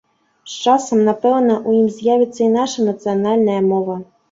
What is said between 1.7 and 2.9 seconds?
ім з'явіцца і наша